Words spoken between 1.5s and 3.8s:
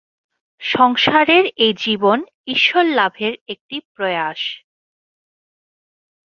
এই জীবন ঈশ্বরলাভের একটি